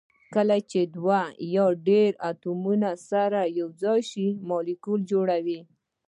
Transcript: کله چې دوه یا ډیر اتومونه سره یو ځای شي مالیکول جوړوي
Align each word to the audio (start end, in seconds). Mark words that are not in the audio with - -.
کله 0.35 0.57
چې 0.71 0.81
دوه 0.95 1.21
یا 1.55 1.65
ډیر 1.87 2.11
اتومونه 2.29 2.89
سره 3.09 3.39
یو 3.59 3.67
ځای 3.81 3.99
شي 4.11 4.25
مالیکول 4.49 4.99
جوړوي 5.11 5.59